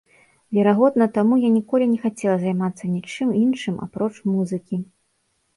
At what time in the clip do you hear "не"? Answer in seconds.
1.91-1.99